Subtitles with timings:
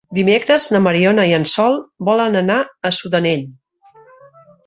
[0.17, 1.77] Dimecres na Mariona i en Sol
[2.09, 2.57] volen anar
[2.89, 3.47] a Sudanell.